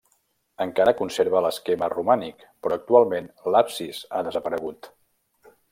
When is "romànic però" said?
1.95-2.79